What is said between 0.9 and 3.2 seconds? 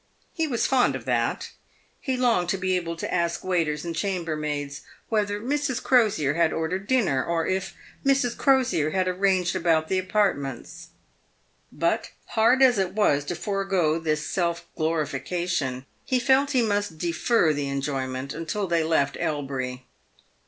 of that. He longed to be able to